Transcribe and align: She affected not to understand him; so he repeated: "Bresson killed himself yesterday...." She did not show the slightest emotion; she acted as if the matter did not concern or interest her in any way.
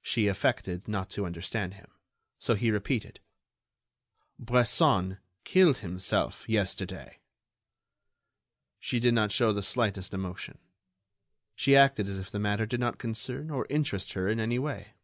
She 0.00 0.26
affected 0.26 0.88
not 0.88 1.10
to 1.10 1.26
understand 1.26 1.74
him; 1.74 1.92
so 2.38 2.54
he 2.54 2.70
repeated: 2.70 3.20
"Bresson 4.38 5.18
killed 5.44 5.80
himself 5.84 6.48
yesterday...." 6.48 7.18
She 8.78 8.98
did 8.98 9.12
not 9.12 9.32
show 9.32 9.52
the 9.52 9.62
slightest 9.62 10.14
emotion; 10.14 10.56
she 11.54 11.76
acted 11.76 12.08
as 12.08 12.18
if 12.18 12.30
the 12.30 12.38
matter 12.40 12.64
did 12.64 12.80
not 12.80 12.96
concern 12.96 13.50
or 13.50 13.66
interest 13.68 14.14
her 14.14 14.30
in 14.30 14.40
any 14.40 14.58
way. 14.58 14.94